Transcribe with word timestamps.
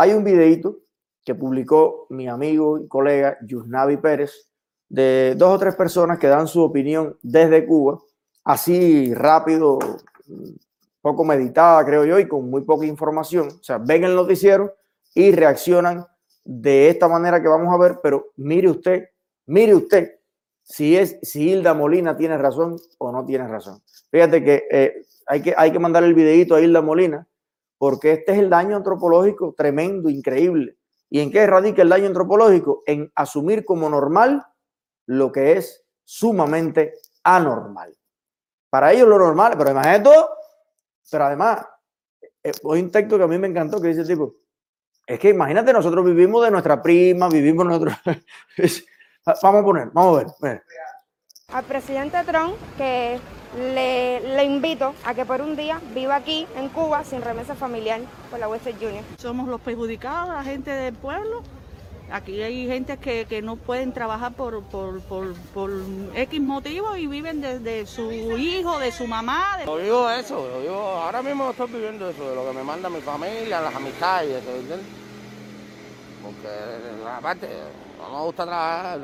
hay 0.00 0.14
un 0.14 0.24
videito 0.24 0.78
que 1.22 1.34
publicó 1.34 2.06
mi 2.08 2.26
amigo 2.26 2.78
y 2.78 2.88
colega 2.88 3.36
Yusnavi 3.42 3.98
Pérez 3.98 4.48
de 4.88 5.34
dos 5.36 5.54
o 5.54 5.58
tres 5.58 5.76
personas 5.76 6.18
que 6.18 6.26
dan 6.26 6.48
su 6.48 6.62
opinión 6.62 7.18
desde 7.20 7.66
Cuba, 7.66 8.00
así 8.42 9.12
rápido, 9.12 9.78
poco 11.02 11.22
meditada, 11.22 11.84
creo 11.84 12.06
yo, 12.06 12.18
y 12.18 12.26
con 12.26 12.48
muy 12.48 12.62
poca 12.62 12.86
información. 12.86 13.48
O 13.48 13.62
sea, 13.62 13.76
ven 13.76 14.04
el 14.04 14.14
noticiero 14.14 14.74
y 15.14 15.32
reaccionan 15.32 16.06
de 16.46 16.88
esta 16.88 17.06
manera 17.06 17.42
que 17.42 17.48
vamos 17.48 17.72
a 17.74 17.76
ver, 17.76 18.00
pero 18.02 18.28
mire 18.36 18.70
usted, 18.70 19.10
mire 19.44 19.74
usted 19.74 20.14
si 20.62 20.96
es 20.96 21.18
si 21.22 21.50
Hilda 21.50 21.74
Molina 21.74 22.16
tiene 22.16 22.38
razón 22.38 22.78
o 22.96 23.12
no 23.12 23.26
tiene 23.26 23.46
razón. 23.46 23.82
Fíjate 24.10 24.42
que, 24.42 24.64
eh, 24.70 25.02
hay, 25.26 25.42
que 25.42 25.54
hay 25.54 25.70
que 25.70 25.78
mandar 25.78 26.04
el 26.04 26.14
videito 26.14 26.54
a 26.54 26.60
Hilda 26.62 26.80
Molina 26.80 27.26
porque 27.80 28.12
este 28.12 28.32
es 28.32 28.38
el 28.38 28.50
daño 28.50 28.76
antropológico 28.76 29.54
tremendo, 29.56 30.10
increíble. 30.10 30.76
¿Y 31.08 31.20
en 31.20 31.30
qué 31.30 31.46
radica 31.46 31.80
el 31.80 31.88
daño 31.88 32.08
antropológico? 32.08 32.82
En 32.84 33.10
asumir 33.14 33.64
como 33.64 33.88
normal 33.88 34.44
lo 35.06 35.32
que 35.32 35.52
es 35.52 35.82
sumamente 36.04 36.92
anormal. 37.24 37.96
Para 38.68 38.92
ellos 38.92 39.08
lo 39.08 39.18
normal, 39.18 39.54
pero 39.56 39.70
imagínate 39.70 40.04
todo, 40.04 40.28
pero 41.10 41.24
además, 41.24 41.64
eh, 42.42 42.52
hay 42.70 42.82
un 42.82 42.90
texto 42.90 43.16
que 43.16 43.24
a 43.24 43.28
mí 43.28 43.38
me 43.38 43.48
encantó 43.48 43.80
que 43.80 43.88
dice 43.88 44.04
tipo, 44.04 44.34
es 45.06 45.18
que 45.18 45.30
imagínate, 45.30 45.72
nosotros 45.72 46.04
vivimos 46.04 46.44
de 46.44 46.50
nuestra 46.50 46.82
prima, 46.82 47.30
vivimos 47.30 47.64
nosotros. 47.64 47.94
vamos 49.42 49.62
a 49.62 49.64
poner, 49.64 49.90
vamos 49.94 50.18
a 50.18 50.46
ver. 50.46 50.62
Al 51.52 51.64
presidente 51.64 52.18
Trump 52.24 52.54
que 52.76 53.18
le, 53.56 54.20
le, 54.20 54.44
invito 54.44 54.94
a 55.04 55.14
que 55.14 55.24
por 55.24 55.40
un 55.40 55.56
día 55.56 55.80
viva 55.92 56.16
aquí 56.16 56.46
en 56.56 56.68
Cuba 56.68 57.04
sin 57.04 57.22
remesa 57.22 57.54
familiar 57.54 58.00
por 58.30 58.38
la 58.38 58.48
Western 58.48 58.78
Junior. 58.78 59.04
Somos 59.18 59.48
los 59.48 59.60
perjudicados, 59.60 60.32
la 60.32 60.44
gente 60.44 60.70
del 60.70 60.94
pueblo. 60.94 61.42
Aquí 62.12 62.42
hay 62.42 62.66
gente 62.66 62.96
que, 62.98 63.24
que 63.26 63.40
no 63.40 63.56
pueden 63.56 63.92
trabajar 63.92 64.32
por, 64.32 64.62
por, 64.64 65.00
por, 65.02 65.34
por, 65.54 65.70
X 66.14 66.40
motivo 66.40 66.96
y 66.96 67.06
viven 67.06 67.40
de, 67.40 67.60
de, 67.60 67.86
su 67.86 68.10
hijo, 68.10 68.78
de 68.80 68.90
su 68.90 69.06
mamá. 69.06 69.58
De... 69.58 69.66
Yo 69.66 69.76
vivo 69.76 70.10
eso, 70.10 70.48
yo 70.50 70.60
vivo, 70.60 70.80
ahora 70.80 71.22
mismo 71.22 71.50
estoy 71.50 71.68
viviendo 71.68 72.10
eso, 72.10 72.28
de 72.28 72.34
lo 72.34 72.46
que 72.48 72.52
me 72.52 72.64
manda 72.64 72.88
mi 72.88 73.00
familia, 73.00 73.60
las 73.60 73.74
amistades, 73.74 74.42
eso, 74.42 74.50
¿entiendes? 74.50 74.86
Porque 76.24 76.48
aparte, 77.08 77.48
no 78.00 78.18
me 78.18 78.24
gusta 78.24 78.44
trabajar, 78.44 78.98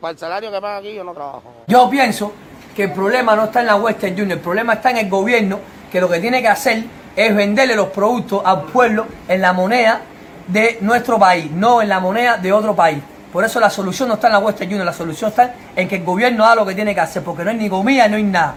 para 0.00 0.12
el 0.12 0.18
salario 0.18 0.50
que 0.50 0.60
pagan 0.60 0.78
aquí 0.78 0.94
yo 0.94 1.04
no 1.04 1.12
trabajo. 1.12 1.42
Yo 1.66 1.88
pienso 1.90 2.32
que 2.74 2.84
el 2.84 2.92
problema 2.92 3.34
no 3.36 3.44
está 3.44 3.60
en 3.60 3.66
la 3.66 3.76
Western 3.76 4.12
Union, 4.12 4.32
el 4.32 4.40
problema 4.40 4.74
está 4.74 4.90
en 4.90 4.98
el 4.98 5.10
gobierno, 5.10 5.60
que 5.90 6.00
lo 6.00 6.08
que 6.08 6.20
tiene 6.20 6.40
que 6.40 6.48
hacer 6.48 6.84
es 7.16 7.34
venderle 7.34 7.74
los 7.74 7.88
productos 7.88 8.42
al 8.44 8.64
pueblo 8.66 9.06
en 9.28 9.40
la 9.40 9.52
moneda 9.52 10.02
de 10.46 10.78
nuestro 10.80 11.18
país, 11.18 11.50
no 11.50 11.82
en 11.82 11.88
la 11.88 12.00
moneda 12.00 12.36
de 12.36 12.52
otro 12.52 12.74
país. 12.74 13.02
Por 13.32 13.44
eso 13.44 13.60
la 13.60 13.70
solución 13.70 14.08
no 14.08 14.14
está 14.14 14.26
en 14.26 14.32
la 14.34 14.38
Western 14.40 14.70
Union, 14.70 14.86
la 14.86 14.92
solución 14.92 15.30
está 15.30 15.54
en 15.76 15.88
que 15.88 15.96
el 15.96 16.04
gobierno 16.04 16.44
haga 16.44 16.56
lo 16.56 16.66
que 16.66 16.74
tiene 16.74 16.94
que 16.94 17.00
hacer, 17.00 17.22
porque 17.22 17.44
no 17.44 17.50
hay 17.50 17.56
ni 17.56 17.68
comida, 17.68 18.08
no 18.08 18.16
hay 18.16 18.24
nada. 18.24 18.56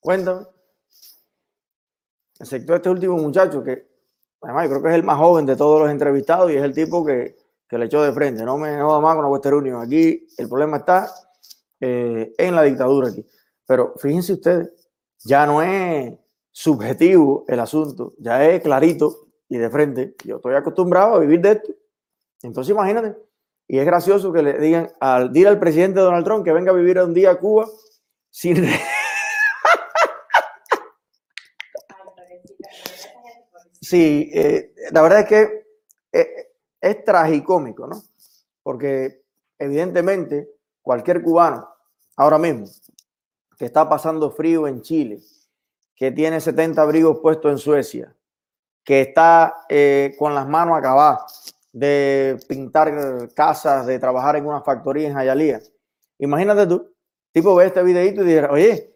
Cuéntame. 0.00 0.46
Excepto 2.38 2.74
este 2.74 2.88
último 2.88 3.18
muchacho 3.18 3.62
que, 3.62 3.89
además, 4.42 4.64
yo 4.64 4.70
creo 4.70 4.82
que 4.82 4.88
es 4.88 4.94
el 4.94 5.02
más 5.02 5.18
joven 5.18 5.46
de 5.46 5.56
todos 5.56 5.80
los 5.80 5.90
entrevistados 5.90 6.50
y 6.50 6.56
es 6.56 6.62
el 6.62 6.74
tipo 6.74 7.04
que, 7.04 7.36
que 7.68 7.78
le 7.78 7.86
echó 7.86 8.02
de 8.02 8.12
frente. 8.12 8.44
No 8.44 8.58
me 8.58 8.80
joda 8.80 9.00
más 9.00 9.14
con 9.14 9.24
la 9.24 9.30
Western 9.30 9.56
Union. 9.56 9.82
Aquí 9.82 10.26
el 10.36 10.48
problema 10.48 10.78
está 10.78 11.10
eh, 11.80 12.32
en 12.36 12.54
la 12.54 12.62
dictadura 12.62 13.08
aquí. 13.08 13.24
Pero 13.66 13.94
fíjense 13.96 14.32
ustedes, 14.34 14.72
ya 15.24 15.46
no 15.46 15.62
es 15.62 16.12
subjetivo 16.50 17.44
el 17.46 17.60
asunto, 17.60 18.14
ya 18.18 18.44
es 18.48 18.60
clarito 18.62 19.28
y 19.48 19.58
de 19.58 19.70
frente. 19.70 20.14
Yo 20.24 20.36
estoy 20.36 20.54
acostumbrado 20.54 21.14
a 21.14 21.18
vivir 21.20 21.40
de 21.40 21.52
esto. 21.52 21.72
Entonces 22.42 22.72
imagínate. 22.72 23.16
Y 23.68 23.78
es 23.78 23.86
gracioso 23.86 24.32
que 24.32 24.42
le 24.42 24.58
digan 24.58 24.90
al 24.98 25.32
dir 25.32 25.46
al 25.46 25.60
presidente 25.60 26.00
Donald 26.00 26.24
Trump 26.24 26.44
que 26.44 26.52
venga 26.52 26.72
a 26.72 26.74
vivir 26.74 26.98
un 26.98 27.14
día 27.14 27.30
a 27.30 27.38
Cuba 27.38 27.68
sin... 28.30 28.66
sí, 33.80 34.30
eh, 34.32 34.74
la 34.92 35.02
verdad 35.02 35.20
es 35.20 35.26
que 35.26 35.66
eh, 36.12 36.52
es 36.80 37.04
tragicómico, 37.04 37.86
¿no? 37.86 38.02
Porque 38.62 39.22
evidentemente 39.58 40.50
cualquier 40.82 41.22
cubano 41.22 41.68
ahora 42.16 42.38
mismo 42.38 42.66
que 43.56 43.66
está 43.66 43.88
pasando 43.88 44.30
frío 44.30 44.66
en 44.66 44.80
Chile, 44.80 45.20
que 45.94 46.10
tiene 46.10 46.40
70 46.40 46.80
abrigos 46.80 47.18
puestos 47.20 47.52
en 47.52 47.58
Suecia, 47.58 48.16
que 48.82 49.02
está 49.02 49.66
eh, 49.68 50.14
con 50.18 50.34
las 50.34 50.48
manos 50.48 50.78
acabadas 50.78 51.54
de 51.72 52.38
pintar 52.48 53.28
casas, 53.34 53.86
de 53.86 53.98
trabajar 53.98 54.36
en 54.36 54.46
una 54.46 54.62
factoría 54.62 55.08
en 55.08 55.14
Jayalía. 55.14 55.60
Imagínate 56.18 56.66
tú, 56.66 56.92
tipo 57.32 57.54
ve 57.54 57.66
este 57.66 57.82
videito 57.82 58.22
y 58.22 58.26
dirá, 58.26 58.50
oye, 58.50 58.94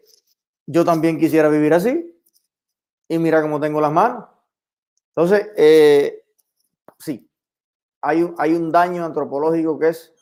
yo 0.65 0.83
también 0.83 1.19
quisiera 1.19 1.49
vivir 1.49 1.73
así. 1.73 2.11
Y 3.07 3.19
mira 3.19 3.41
cómo 3.41 3.59
tengo 3.59 3.79
las 3.79 3.91
manos. 3.91 4.25
Entonces, 5.15 5.49
eh, 5.55 6.23
sí, 6.99 7.29
hay 8.01 8.23
un, 8.23 8.35
hay 8.37 8.53
un 8.53 8.71
daño 8.71 9.05
antropológico 9.05 9.79
que 9.79 9.89
es 9.89 10.13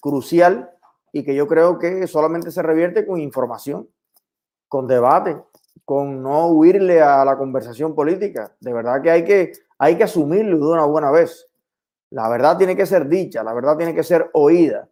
crucial 0.00 0.70
y 1.12 1.24
que 1.24 1.34
yo 1.34 1.46
creo 1.46 1.78
que 1.78 2.06
solamente 2.06 2.50
se 2.50 2.62
revierte 2.62 3.06
con 3.06 3.20
información, 3.20 3.88
con 4.68 4.86
debate, 4.86 5.40
con 5.84 6.22
no 6.22 6.48
huirle 6.48 7.00
a 7.00 7.24
la 7.24 7.36
conversación 7.36 7.94
política. 7.94 8.54
De 8.60 8.72
verdad 8.72 9.02
que 9.02 9.10
hay 9.10 9.24
que, 9.24 9.52
hay 9.78 9.96
que 9.96 10.04
asumirlo 10.04 10.58
de 10.58 10.72
una 10.72 10.84
buena 10.84 11.10
vez. 11.10 11.48
La 12.10 12.28
verdad 12.28 12.56
tiene 12.56 12.76
que 12.76 12.86
ser 12.86 13.08
dicha, 13.08 13.42
la 13.42 13.52
verdad 13.52 13.76
tiene 13.76 13.94
que 13.94 14.02
ser 14.02 14.30
oída 14.32 14.88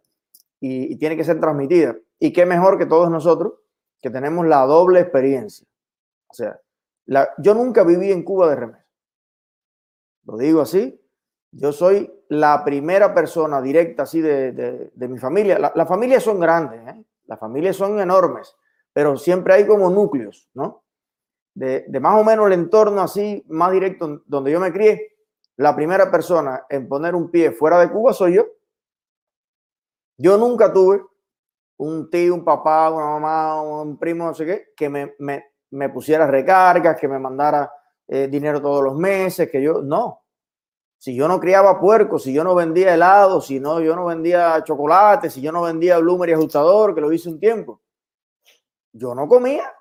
y, 0.59 0.95
tiene 0.97 1.15
que 1.15 1.23
ser 1.23 1.39
transmitida. 1.39 1.95
Y 2.19 2.33
qué 2.33 2.45
mejor 2.45 2.77
que 2.77 2.85
todos 2.85 3.09
nosotros 3.09 3.53
que 4.01 4.09
tenemos 4.09 4.45
la 4.45 4.65
doble 4.65 5.01
experiencia. 5.01 5.67
O 6.27 6.33
sea, 6.33 6.59
yo 7.37 7.53
nunca 7.53 7.83
viví 7.83 8.11
en 8.11 8.23
Cuba 8.23 8.49
de 8.49 8.55
remesa. 8.55 8.78
Lo 10.29 10.37
digo 10.37 10.61
así. 10.61 10.99
Yo 11.51 11.71
soy 11.71 12.11
la 12.29 12.63
primera 12.63 13.13
persona 13.13 13.61
directa 13.61 14.03
así 14.03 14.21
de, 14.21 14.51
de, 14.51 15.07
mi 15.07 15.17
familia. 15.17 15.57
Las 15.57 15.75
la 15.75 15.85
familias 15.85 16.23
son 16.23 16.39
grandes, 16.39 16.87
¿eh? 16.87 17.03
las 17.25 17.39
familias 17.39 17.75
son 17.75 17.99
enormes, 17.99 18.55
pero 18.93 19.17
siempre 19.17 19.55
hay 19.55 19.65
como 19.65 19.89
núcleos, 19.89 20.47
¿no? 20.53 20.83
De, 21.55 21.85
de, 21.87 21.99
más 21.99 22.21
o 22.21 22.23
menos 22.23 22.45
el 22.47 22.53
entorno 22.53 23.01
así, 23.01 23.43
más 23.47 23.71
directo 23.71 24.21
donde 24.27 24.51
yo 24.51 24.59
me 24.59 24.71
crié, 24.71 25.17
la 25.57 25.75
primera 25.75 26.11
persona 26.11 26.65
en 26.69 26.87
poner 26.87 27.15
un 27.15 27.31
pie 27.31 27.51
fuera 27.51 27.79
de 27.79 27.89
Cuba 27.89 28.13
soy 28.13 28.35
yo. 28.35 28.45
Yo 30.17 30.37
nunca 30.37 30.71
tuve 30.71 31.03
un 31.77 32.09
tío, 32.11 32.35
un 32.35 32.45
papá, 32.45 32.91
una 32.91 33.05
mamá, 33.05 33.61
un 33.61 33.97
primo, 33.97 34.25
no 34.25 34.33
sé 34.35 34.45
qué, 34.45 34.67
que 34.75 34.89
me, 34.89 35.15
me, 35.17 35.45
me 35.71 35.89
pusiera 35.89 36.27
recargas, 36.27 36.99
que 36.99 37.07
me 37.07 37.17
mandara 37.17 37.71
eh, 38.11 38.27
dinero 38.27 38.59
todos 38.59 38.83
los 38.83 38.95
meses, 38.95 39.49
que 39.51 39.61
yo, 39.61 39.83
no. 39.83 40.23
Si 40.97 41.15
yo 41.15 41.27
no 41.27 41.39
criaba 41.39 41.79
puerco, 41.79 42.17
si 42.17 42.33
yo 42.33 42.43
no 42.43 42.55
vendía 42.55 42.93
helado, 42.95 43.39
si 43.39 43.59
no, 43.59 43.79
yo 43.79 43.95
no 43.95 44.05
vendía 44.05 44.63
chocolate, 44.63 45.29
si 45.29 45.41
yo 45.41 45.51
no 45.51 45.61
vendía 45.61 45.99
bloomer 45.99 46.29
y 46.29 46.33
ajustador, 46.33 46.95
que 46.95 47.01
lo 47.01 47.13
hice 47.13 47.29
un 47.29 47.39
tiempo, 47.39 47.81
yo 48.91 49.13
no 49.13 49.27
comía. 49.27 49.71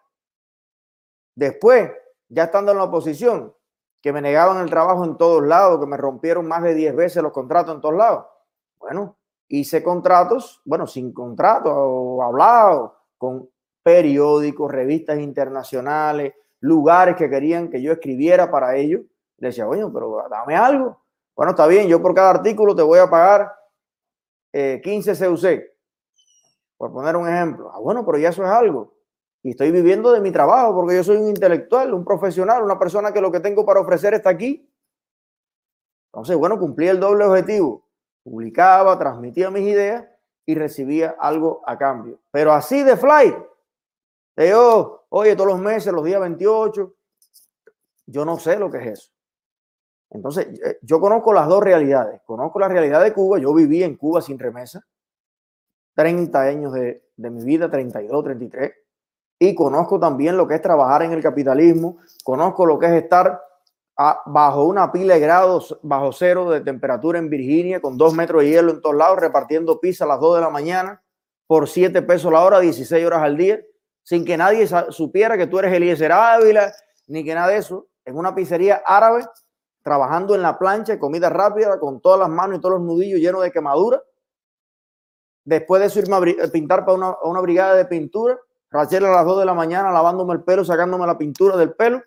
Después, 1.35 1.91
ya 2.29 2.45
estando 2.45 2.73
en 2.73 2.79
la 2.79 2.85
oposición, 2.85 3.55
que 4.03 4.13
me 4.13 4.21
negaban 4.21 4.59
el 4.59 4.69
trabajo 4.69 5.05
en 5.05 5.17
todos 5.17 5.43
lados, 5.43 5.81
que 5.81 5.87
me 5.87 5.97
rompieron 5.97 6.47
más 6.47 6.63
de 6.63 6.75
10 6.75 6.95
veces 6.95 7.23
los 7.23 7.33
contratos 7.33 7.75
en 7.75 7.81
todos 7.81 7.97
lados. 7.97 8.27
Bueno, 8.79 9.17
hice 9.49 9.83
contratos, 9.83 10.61
bueno, 10.67 10.87
sin 10.87 11.13
contrato, 11.15 12.23
hablado 12.23 12.95
con 13.17 13.49
periódicos, 13.83 14.71
revistas 14.71 15.19
internacionales, 15.19 16.35
lugares 16.61 17.17
que 17.17 17.31
querían 17.31 17.69
que 17.69 17.81
yo 17.83 17.93
escribiera 17.93 18.51
para 18.51 18.77
ellos. 18.77 19.03
Le 19.39 19.49
decía, 19.49 19.67
bueno, 19.67 19.93
pero 19.93 20.25
dame 20.31 20.57
algo. 20.57 21.01
Bueno, 21.37 21.51
está 21.51 21.67
bien, 21.67 21.87
yo 21.89 22.03
por 22.03 22.15
cada 22.15 22.31
artículo 22.31 22.75
te 22.75 22.83
voy 22.83 22.99
a 22.99 23.09
pagar 23.09 23.55
eh, 24.53 24.81
15 24.83 25.29
CUC, 25.29 25.63
por 26.77 26.93
poner 26.93 27.17
un 27.17 27.29
ejemplo. 27.29 27.71
Ah, 27.73 27.79
bueno, 27.79 28.05
pero 28.05 28.19
ya 28.19 28.31
eso 28.31 28.43
es 28.43 28.51
algo. 28.51 28.95
Y 29.43 29.51
estoy 29.51 29.71
viviendo 29.71 30.11
de 30.11 30.21
mi 30.21 30.33
trabajo 30.33 30.75
porque 30.75 30.97
yo 30.97 31.05
soy 31.05 31.17
un 31.17 31.29
intelectual, 31.29 31.95
un 31.95 32.05
profesional, 32.05 32.63
una 32.63 32.79
persona 32.79 33.13
que 33.13 33.21
lo 33.21 33.31
que 33.31 33.41
tengo 33.41 33.65
para 33.65 33.81
ofrecer 33.81 34.15
está 34.15 34.31
aquí. 34.31 34.69
Entonces, 36.13 36.37
bueno, 36.37 36.59
cumplí 36.59 36.89
el 36.89 36.99
doble 36.99 37.25
objetivo. 37.25 37.85
Publicaba, 38.25 38.99
transmitía 38.99 39.51
mis 39.51 39.63
ideas 39.63 40.05
y 40.45 40.55
recibía 40.55 41.15
algo 41.21 41.63
a 41.67 41.79
cambio. 41.79 42.19
Pero 42.31 42.53
así 42.53 42.83
de 42.83 42.97
fly. 42.97 43.37
Yo, 44.47 45.07
oye, 45.09 45.35
todos 45.35 45.51
los 45.51 45.61
meses, 45.61 45.93
los 45.93 46.05
días 46.05 46.21
28, 46.21 46.95
yo 48.07 48.25
no 48.25 48.39
sé 48.39 48.59
lo 48.59 48.71
que 48.71 48.79
es 48.79 48.87
eso. 48.87 49.11
Entonces, 50.11 50.47
eh, 50.65 50.79
yo 50.83 51.01
conozco 51.01 51.33
las 51.33 51.49
dos 51.49 51.63
realidades. 51.63 52.21
Conozco 52.25 52.59
la 52.59 52.69
realidad 52.69 53.03
de 53.03 53.13
Cuba. 53.13 53.39
Yo 53.39 53.53
viví 53.53 53.83
en 53.83 53.97
Cuba 53.97 54.23
sin 54.23 54.39
remesa. 54.39 54.87
30 55.95 56.41
años 56.41 56.73
de, 56.73 57.03
de 57.17 57.31
mi 57.31 57.45
vida, 57.45 57.69
32, 57.69 58.25
33. 58.25 58.73
y 59.41 59.55
conozco 59.55 59.99
también 59.99 60.37
lo 60.37 60.47
que 60.47 60.55
es 60.55 60.63
trabajar 60.63 61.03
en 61.03 61.13
el 61.13 61.21
capitalismo, 61.21 61.99
conozco 62.23 62.65
lo 62.65 62.79
que 62.79 62.87
es 62.87 62.93
estar 63.03 63.41
bajo 64.27 64.65
una 64.65 64.93
pila 64.93 65.15
de 65.15 65.21
grados, 65.21 65.77
bajo 65.83 66.13
cero 66.13 66.51
de 66.51 66.61
temperatura 66.61 67.19
en 67.19 67.29
Virginia, 67.29 67.81
con 67.81 67.99
dos 67.99 68.15
metros 68.15 68.43
de 68.43 68.51
hielo 68.51 68.71
en 68.71 68.81
todos 68.81 68.95
lados, 68.95 69.19
repartiendo 69.19 69.81
pizza 69.81 70.05
a 70.05 70.09
las 70.09 70.21
2 70.21 70.37
de 70.37 70.41
la 70.41 70.51
mañana 70.51 71.03
por 71.49 71.69
7 71.69 72.01
pesos 72.03 72.31
la 72.31 72.45
hora, 72.45 72.61
16 72.61 73.05
horas 73.05 73.23
al 73.23 73.37
día, 73.37 73.61
sin 74.09 74.25
que 74.25 74.39
nadie 74.39 74.67
supiera 74.89 75.37
que 75.37 75.47
tú 75.47 75.59
eres 75.59 75.71
Eliezer 75.71 76.11
Ávila, 76.13 76.73
ni 77.09 77.23
que 77.23 77.35
nada 77.35 77.49
de 77.49 77.59
eso, 77.59 77.89
en 78.07 78.17
una 78.17 78.35
pizzería 78.35 78.83
árabe, 78.87 79.27
trabajando 79.83 80.35
en 80.35 80.41
la 80.41 80.59
plancha, 80.59 80.99
comida 80.99 81.29
rápida, 81.29 81.79
con 81.79 82.01
todas 82.01 82.19
las 82.19 82.31
manos 82.31 82.57
y 82.57 82.61
todos 82.63 82.77
los 82.77 82.87
nudillos 82.87 83.21
llenos 83.21 83.43
de 83.43 83.53
quemadura. 83.53 84.03
Después 85.45 85.81
de 85.81 85.89
eso 85.89 85.99
irme 85.99 86.17
a 86.43 86.49
pintar 86.49 86.87
para 86.87 86.97
una, 86.97 87.17
una 87.23 87.43
brigada 87.43 87.75
de 87.75 87.85
pintura, 87.85 88.39
Rachel 88.71 89.05
a 89.05 89.11
las 89.11 89.27
2 89.27 89.41
de 89.41 89.45
la 89.45 89.53
mañana 89.53 89.93
lavándome 89.93 90.33
el 90.33 90.43
pelo, 90.43 90.65
sacándome 90.65 91.07
la 91.07 91.19
pintura 91.19 91.59
del 91.59 91.75
pelo. 91.75 92.03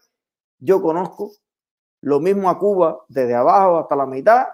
Yo 0.57 0.81
conozco 0.81 1.33
lo 2.01 2.19
mismo 2.19 2.49
a 2.49 2.57
Cuba 2.57 3.05
desde 3.09 3.35
abajo 3.35 3.77
hasta 3.77 3.95
la 3.95 4.07
mitad 4.07 4.47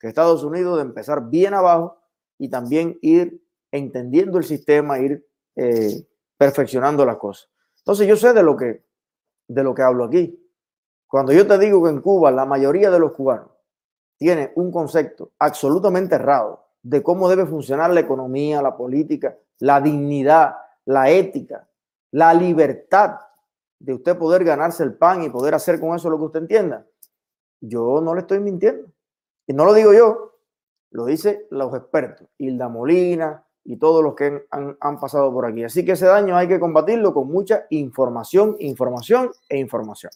que 0.00 0.08
Estados 0.08 0.42
Unidos 0.42 0.76
de 0.76 0.82
empezar 0.82 1.28
bien 1.28 1.52
abajo 1.52 1.98
y 2.38 2.48
también 2.48 2.98
ir 3.02 3.38
entendiendo 3.70 4.38
el 4.38 4.44
sistema, 4.44 4.98
ir 4.98 5.26
eh, 5.56 6.06
perfeccionando 6.36 7.04
las 7.04 7.16
cosas. 7.16 7.48
Entonces 7.78 8.06
yo 8.06 8.16
sé 8.16 8.32
de 8.32 8.42
lo 8.42 8.56
que 8.56 8.84
de 9.48 9.62
lo 9.62 9.74
que 9.74 9.82
hablo 9.82 10.04
aquí. 10.04 10.42
Cuando 11.06 11.32
yo 11.32 11.46
te 11.46 11.58
digo 11.58 11.82
que 11.84 11.90
en 11.90 12.00
Cuba 12.00 12.30
la 12.30 12.44
mayoría 12.44 12.90
de 12.90 12.98
los 12.98 13.12
cubanos 13.12 13.50
tiene 14.16 14.52
un 14.56 14.72
concepto 14.72 15.32
absolutamente 15.38 16.16
errado 16.16 16.66
de 16.82 17.02
cómo 17.02 17.28
debe 17.28 17.46
funcionar 17.46 17.92
la 17.92 18.00
economía, 18.00 18.62
la 18.62 18.76
política, 18.76 19.36
la 19.58 19.80
dignidad, 19.80 20.56
la 20.84 21.10
ética, 21.10 21.68
la 22.12 22.32
libertad 22.34 23.20
de 23.78 23.94
usted 23.94 24.16
poder 24.16 24.44
ganarse 24.44 24.82
el 24.82 24.94
pan 24.94 25.22
y 25.22 25.30
poder 25.30 25.54
hacer 25.54 25.78
con 25.80 25.94
eso 25.94 26.08
lo 26.10 26.18
que 26.18 26.24
usted 26.24 26.40
entienda. 26.40 26.86
Yo 27.60 28.00
no 28.00 28.14
le 28.14 28.22
estoy 28.22 28.40
mintiendo. 28.40 28.90
Y 29.46 29.52
no 29.52 29.64
lo 29.64 29.74
digo 29.74 29.92
yo, 29.92 30.38
lo 30.90 31.04
dicen 31.04 31.44
los 31.50 31.74
expertos, 31.74 32.26
Hilda 32.38 32.68
Molina 32.68 33.45
y 33.66 33.76
todos 33.76 34.02
los 34.02 34.14
que 34.14 34.46
han, 34.50 34.76
han 34.80 35.00
pasado 35.00 35.32
por 35.32 35.44
aquí. 35.46 35.64
Así 35.64 35.84
que 35.84 35.92
ese 35.92 36.06
daño 36.06 36.36
hay 36.36 36.48
que 36.48 36.60
combatirlo 36.60 37.12
con 37.12 37.28
mucha 37.28 37.66
información, 37.70 38.56
información 38.60 39.30
e 39.48 39.58
información. 39.58 40.12